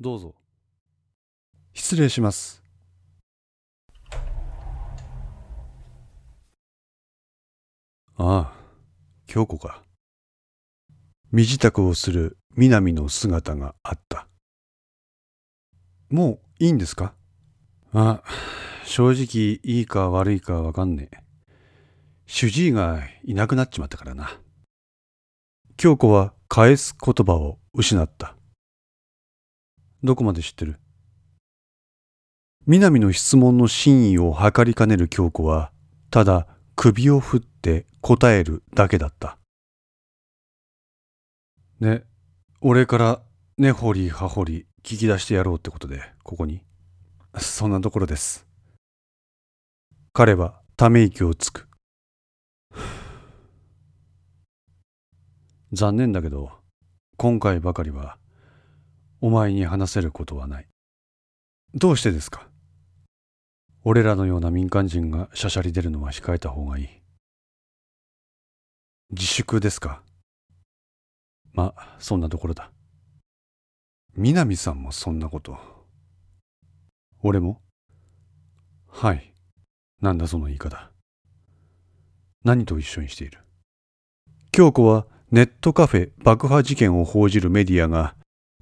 [0.00, 0.36] どうぞ。
[1.74, 2.62] 失礼します。
[8.16, 8.52] ああ、
[9.26, 9.82] 京子か。
[11.32, 14.28] 身支度をする南の姿があった。
[16.10, 17.12] もういいんですか？
[17.92, 18.22] あ、
[18.84, 21.18] 正直いいか悪いかわかんねえ。
[22.26, 24.40] 主治医がいなくなっちまったからな。
[25.76, 28.37] 京子は返す言葉を失った。
[30.04, 30.78] どこまで知ってる？
[32.66, 35.72] 南の質問の真意を測りかねる京子は、
[36.10, 39.38] ただ首を振って答えるだけだった。
[41.80, 42.04] ね、
[42.60, 43.22] 俺から
[43.56, 46.62] 根掘り葉掘り聞き出してやろうってことで、ここに。
[47.36, 48.46] そんなところです。
[50.12, 51.68] 彼はため息をつく。
[55.72, 56.52] 残念だけど、
[57.16, 58.16] 今回ばかりは、
[59.20, 60.68] お前に話せることはない。
[61.74, 62.48] どうしてですか？
[63.84, 66.88] 俺らのような民間人がしゃしゃり出るのは控えた方がいい。
[69.10, 70.02] 自粛ですか？
[71.52, 72.70] ま、そんなところだ。
[74.14, 75.58] 南さんもそんなこと。
[77.22, 77.60] 俺も？
[78.86, 79.32] はい。
[80.00, 80.92] なんだその言い方。
[82.44, 83.40] 何と一緒にしている？
[84.52, 88.14] 京子はネットカフェ爆破事件を報じるメディアが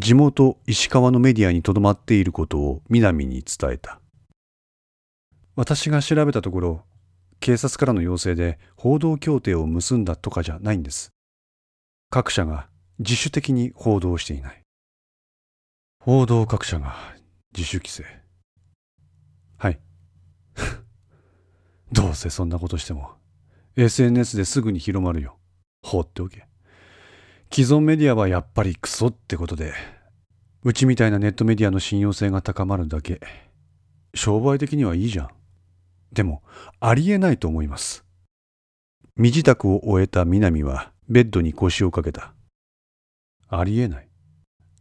[0.00, 4.00] 地元石川のメディアにとどまっていることを南に伝えた。
[5.56, 6.84] 私が調べたところ、
[7.40, 11.10] 警察からの要請で報道協定を結んだとかじゃないんです。
[12.10, 12.68] 各社が
[13.00, 14.62] 自主的に報道していない。
[15.98, 16.94] 報道各社が
[17.52, 18.04] 自主規制。
[19.56, 19.80] はい。
[21.90, 23.14] どうせそんなことしても
[23.74, 25.40] SNS ですぐに広まるよ。
[25.82, 26.47] 放っておけ。
[27.50, 29.72] 既存メディアはやっぱりクソってことで、
[30.64, 33.20] うちみたいなネットメディアの信用性が高まるだけ。
[34.14, 35.28] 商売的にはいいじゃん。
[36.12, 36.42] でも、
[36.80, 38.04] ありえないと思います。
[39.16, 42.34] 身支度を終えた南はベッドに腰をかけた。
[43.48, 44.08] ありえない。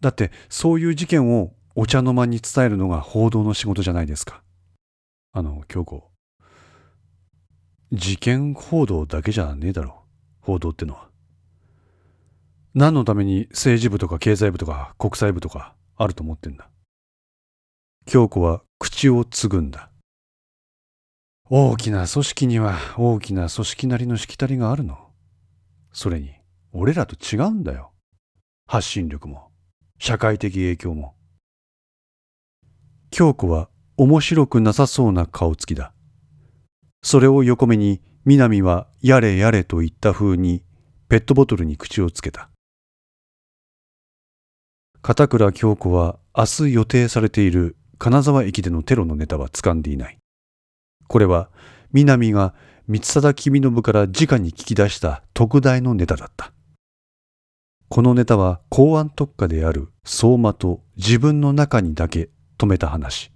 [0.02, 4.44] だって、そういう事件をお茶の間に伝えるのが報道の仕事じゃないですか。
[5.32, 6.04] あの、京子。
[7.92, 10.04] 事件報道だけじゃねえだろ。
[10.42, 11.10] 報道ってのは。
[12.80, 16.70] 何のために政治部とか経済部とか国際部とかあると思ってんだ？
[18.06, 19.90] 京子は口をつぐんだ。
[21.50, 24.96] 大きな組織には大きな組織なりのしきたりがあるの。
[25.92, 26.36] それに、
[26.72, 27.94] 俺らと違うんだよ。
[28.68, 29.50] 発信力も、
[29.98, 31.16] 社会的影響も。
[33.10, 35.94] 京子は面白くなさそうな顔つきだ。
[37.02, 40.64] それを横目に南はやれやれと言った風に
[41.10, 42.52] ペットボトルに口をつけた。
[45.02, 50.18] 片倉京子は明日予定されている金沢駅でのテロのネタは掴んでいない。
[51.08, 51.50] これは
[51.92, 52.54] 南が
[52.88, 56.52] 三貞君信から直に聞き出した特大のネタだった。
[57.90, 63.32] このネタは公安特化である相馬と自分の中にだけ止めた話。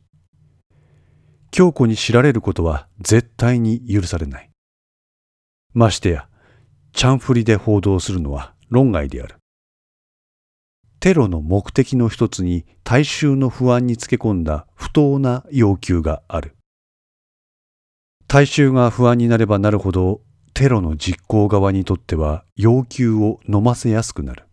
[1.51, 4.49] 京子に知られることは絶対に許されない。
[5.73, 6.27] ましてや、
[6.93, 9.35] チャンフリで報道するのは論外である。
[11.01, 16.55] テロの目的の一つに大衆の不安につけ込んだ不当な要求がある。
[18.27, 20.21] 大衆が不安になればなるほど
[20.53, 24.45] テロの実行側にとっては要求を飲ませやすくなる。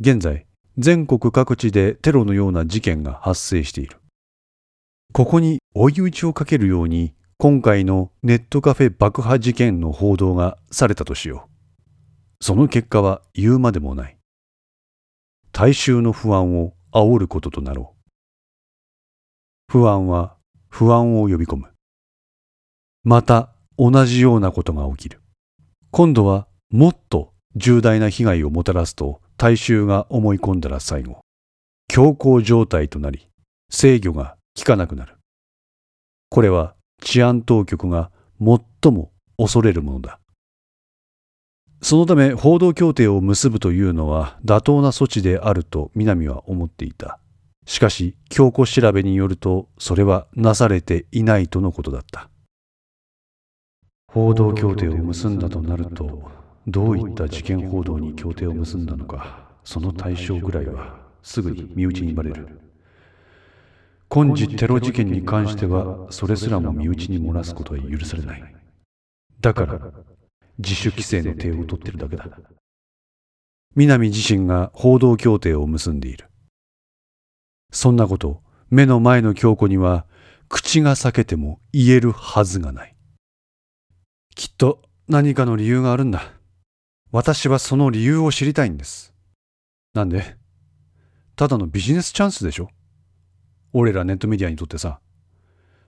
[0.00, 0.46] 現在、
[0.78, 3.98] 全国各地でテロのような事件が発生している。
[5.12, 11.50] ここに追い打ちをかけるように今回のネットカフェ爆破事件の報道がされたとしよう。
[12.42, 14.16] その結果は言うまでもない。
[15.62, 18.10] 大衆の不安を煽ることとなろう。
[19.70, 20.38] 不安は
[20.70, 21.68] 不安を呼び込む。
[23.04, 25.20] また同じようなことが起きる。
[25.90, 31.20] 今度はもっと重大な被害をもたらすと大衆が思い込んだら最後、
[31.88, 33.28] 強行状態となり、
[33.68, 35.18] 制御が効かなくなる。
[36.30, 40.20] これは治安当局が最も恐れるものだ。
[41.82, 47.18] そのため報道協定を結ぶというのは妥当な措置であると南は思っていた。
[47.66, 52.28] しかし、強固調べによると、それはなされていないとのことだった。
[54.08, 56.30] 報道協定を結んだとなると、
[56.66, 62.60] どういった事件報道に協定を結んだのか、その対象ぐらいはすぐに身内にバレる。
[64.08, 68.54] 今時テロ事件に関しては、それすらも身内に漏らすことは許されない。
[69.40, 69.80] だから、
[70.60, 72.28] 自主規制の手を取ってるだけだ。
[73.74, 76.28] 南自身が報道協定を結んでいる。
[77.72, 80.06] そんなこと目の前の京子には
[80.48, 82.96] 口が裂けても言えるはずがない。
[84.34, 86.32] きっと何かの理由があるんだ。
[87.12, 89.14] 私はその理由を知りたいんです。
[89.94, 90.36] なんで？
[91.36, 92.68] ただのビジネスチャンスでしょ？
[93.72, 95.00] 俺らネットメディアにとってさ、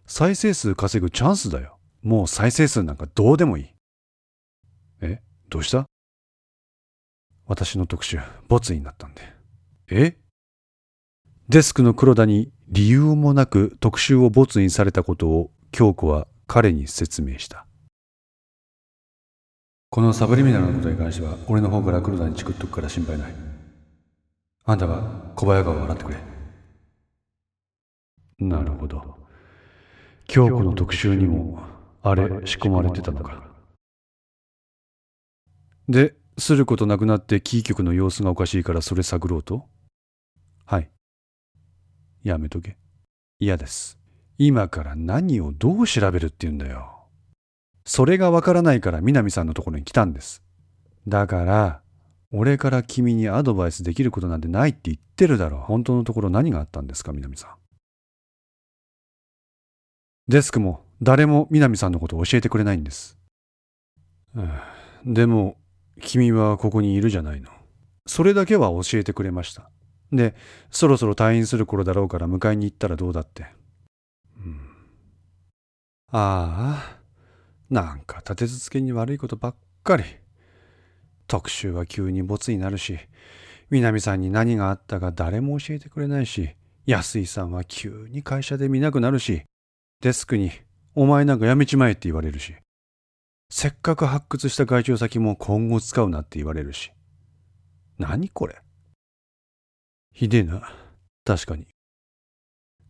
[0.06, 1.78] 再生数稼ぐチャンスだよ。
[2.02, 3.71] もう再生数なんかどうでもいい。
[5.02, 5.87] えどうした？
[7.46, 8.19] 私の特集、
[8.49, 9.22] ボツになったんで。
[9.90, 10.16] え？
[11.49, 17.66] デスクの黒田に理由もなく特集をボツにされたことを京子は彼に説明した。
[19.90, 23.34] このサブリミナルのことに関しては、俺の方から黒田にチクっとくから心配ない。
[24.64, 26.16] あんたは小早川を洗ってくれ。
[28.38, 29.16] なるほど。
[30.28, 31.60] 京子の特集にも、
[32.02, 33.51] あれ仕込まれてたのか。
[35.88, 39.69] で、することなくなってキー局の様子がおかしいからそれ探ろうと？
[40.64, 40.90] はい。
[42.23, 42.79] やめとけ。
[43.38, 43.99] 嫌です。
[44.38, 47.06] 今から何をどう調べるって言うんだよ。
[47.84, 50.43] それがわからないから南さんのところに来たんです。
[51.06, 51.82] だから、
[52.31, 55.61] 俺から君にアドバイスできることなんてないって言ってるだろう。
[55.61, 57.50] 本当のところ何があったんですか、南さん。
[60.29, 63.19] デスクも誰も南さんのことを教えてくれないんです。
[65.05, 65.56] でも、
[66.00, 67.50] 君はここにいるじゃないの。
[68.06, 69.71] それだけは教えてくれました。
[70.12, 70.35] で、
[70.71, 73.47] そろそろ退院する頃だろうから迎えに行ったらどうだって。
[74.37, 74.61] うん、
[76.11, 77.03] ああ。
[77.71, 80.05] なんか立て続けに悪いことばっかり。
[81.27, 82.99] 特集は急にボツになるし、
[83.71, 86.55] 南さんに何があったか誰も教えてくれないし、
[86.85, 89.44] 安井さんは急に会社で見なくなるし、
[90.03, 90.50] デスクに、
[90.94, 92.55] お前なんかやめちまえって言われるし、
[93.54, 96.90] せっかく発掘した外注先も今後使うなって言われるし。
[97.99, 98.62] 何これ？
[100.14, 100.72] ひでえな。
[101.22, 101.66] 確かに。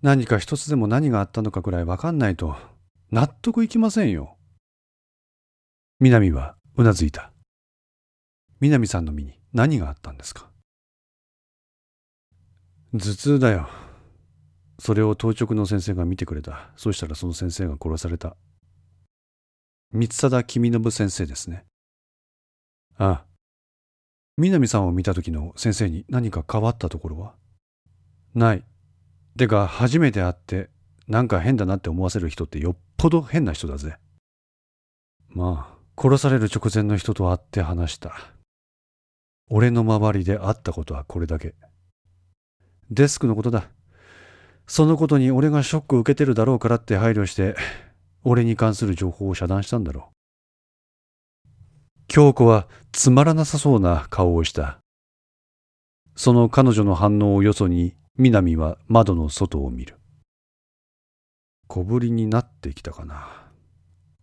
[0.03, 2.55] 何か一つでも何があったのかくらいわかんないと
[3.11, 4.37] 納得いきませんよ。
[5.99, 7.33] 南はうなずいた。
[8.61, 10.49] 南さんの身に何があったんですか？
[12.95, 13.69] 頭痛だよ。
[14.79, 16.71] それを当直の先生が見てくれた。
[16.77, 18.37] そしたらその先生が殺された。
[19.93, 21.65] 三貞君信先生ですね。
[22.97, 23.25] ああ。
[24.39, 27.35] 南さんを見た時の先生に何か変わったところは？
[28.35, 28.65] ない。
[29.37, 30.71] てか、初めて会って、
[31.09, 33.97] なんか変だなって思わせる人ってよっぽど変な人だぜ。
[35.29, 38.15] まあ、殺される直前の人と会って話した。
[39.51, 41.55] 俺の周りで会ったことはこれだけ。
[42.91, 43.69] デスクのことだ。
[44.67, 47.57] そのことに俺がショック受けてるだろうからって配慮して、
[48.25, 51.49] 俺に関する情報を遮断したんだろう。
[52.09, 54.79] 京子はつまらなさそうな顔をした。
[56.15, 59.97] その彼女の反応をよそに、南は窓の外を見る。
[61.69, 63.51] 小ぶりになってきたかな。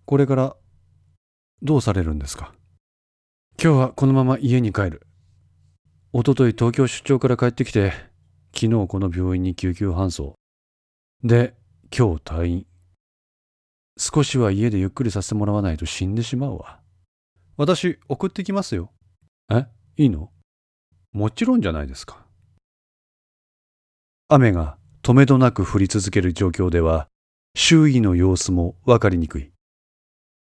[0.06, 0.56] これから
[1.64, 2.54] どうされるんですか？
[3.62, 5.08] 今日はこのまま家に帰る。
[6.14, 7.92] おととい東京出張から帰ってきて、
[8.54, 10.36] 昨日この病院に救急搬送。
[11.24, 11.56] で、
[11.92, 12.66] 今日退院。
[14.02, 16.80] 少しは家でゆっくりさせてもらわないと死んでしまうわ。
[17.58, 18.94] 私、送ってきますよ。
[19.52, 19.66] え？
[19.98, 20.32] いいの？
[21.12, 22.26] もちろんじゃないですか。
[24.30, 27.08] 雨が止めどなく降り続ける状況では、
[27.56, 29.52] 周囲の様子もわかりにくい。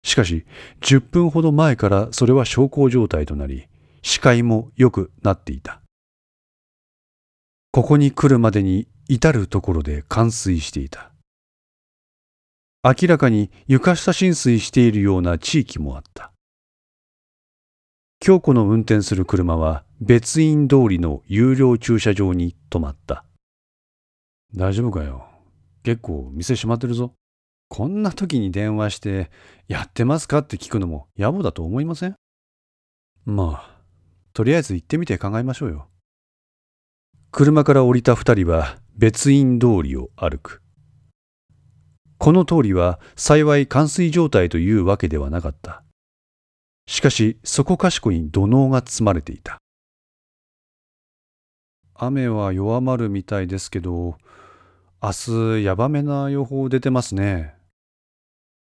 [0.03, 0.45] しかし、
[0.83, 3.69] 10分ほど前からそれは小康状態となり、
[4.03, 5.81] 視界も良くなっていた。
[7.73, 11.10] ここに来るまでに至るところで冠水していた。
[12.83, 16.33] 明らかに床下浸水しているような地域もあった。
[18.21, 23.25] 京子の運転する車は別院通りの有料駐車場に止まった。
[24.55, 25.27] 大丈夫かよ。
[25.83, 27.13] 結構店閉まってるぞ。
[27.69, 29.31] こんな時に電話して、
[29.69, 32.17] やってますかって聞くのも野暮だと思いません？
[33.27, 33.81] まあ、
[34.33, 35.89] とりあえず行ってみて考えましょうよ。
[37.31, 40.63] 車から降りた二人は別院通りを歩く。
[42.21, 45.83] この通りは幸い冠水状態というわけではなかった。
[46.87, 49.57] しかしそこかしこに土のうが積まれていた。
[51.95, 54.19] 雨は弱まるみたいですけど、
[55.03, 55.13] 明
[55.59, 57.55] 日やばめな予報出てますね。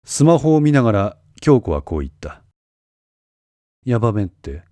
[0.06, 2.42] スマホを見ながら京子はこう言った。
[3.84, 4.62] やばめって、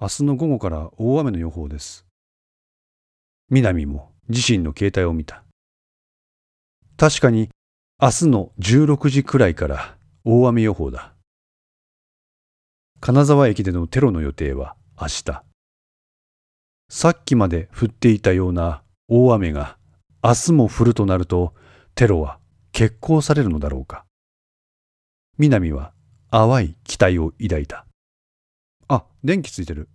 [0.00, 2.06] 明日の午後から大雨の予報です。
[3.50, 5.42] 南も自身の携帯を見た。
[6.96, 7.50] 確かに
[7.98, 11.14] 明日の16時くらいから大雨予報だ。
[13.00, 15.42] 金沢駅でのテロの予定は明日。
[16.90, 19.78] さっきまで降っていたような大雨が
[20.22, 21.54] 明日も降るとなると、
[21.94, 22.38] テロは
[22.70, 24.04] 決行されるのだろうか。
[25.38, 25.94] 南は
[26.30, 27.86] 淡い期待を抱いた。
[28.88, 29.88] あ、電気ついてる。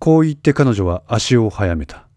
[0.00, 2.08] こう言って彼女は足を速めた。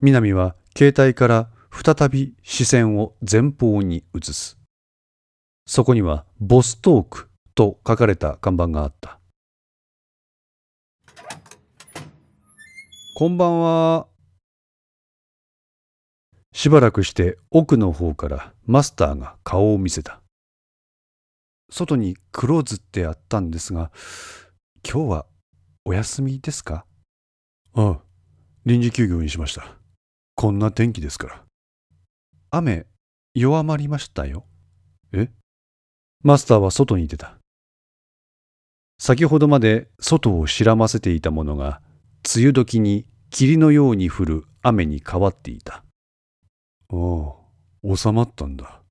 [0.00, 4.58] 南は携帯から再び視線を前方に移す。
[5.66, 9.18] そこにはボストークと書かれた看板があった。
[13.14, 14.06] こんばんは。
[16.52, 20.20] しばらくして奥の方からマスターが顔を見せた。
[21.70, 23.90] 外にクローズってあったんですが、
[24.88, 25.26] 今日は
[25.84, 26.84] お休みですか？
[27.74, 28.00] ああ、
[28.66, 29.78] 臨時休業にしました。
[30.34, 31.44] こんな天気ですから。
[32.54, 32.84] 雨、
[33.34, 34.44] 弱まりましたよ。
[35.14, 35.30] え？
[36.22, 37.38] マスターは外に出た。
[38.98, 41.80] 先ほどまで外を白ませていたものが、
[42.36, 45.76] 梅雨時に霧のように降る雨に変わっていた。
[45.76, 45.82] あ
[46.92, 48.82] あ、収まったんだ。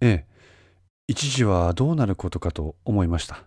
[0.00, 0.26] ええ、
[1.06, 3.44] 一時はどうなることかと思いました。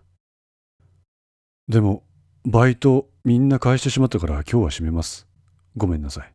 [1.68, 2.04] でも、
[2.46, 5.28] バイトみんな返してしまったから今日は閉めます。
[5.76, 6.32] ごめんなさい。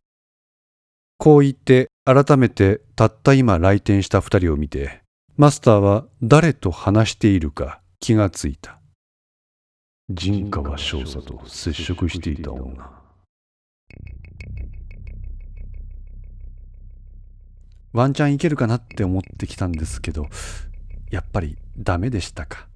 [1.18, 5.02] こう言って改めてたった今来店した二人を見て、
[5.36, 8.78] マスターは誰と話しているか気がついた。
[10.10, 12.88] 陣川少佐と接触していた女。
[17.92, 20.28] ワンチャンいけるかなって思ってきたんですけど、
[21.10, 22.68] やっぱりダメでしたか。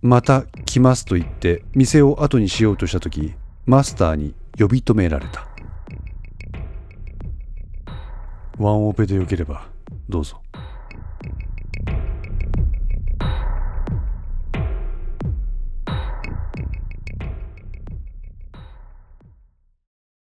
[0.00, 3.34] また来ますと言って店を後にしようとした時、
[3.64, 5.55] マスターに呼び止められた。
[8.58, 9.66] ワンオペでよければ
[10.08, 10.40] どうぞ。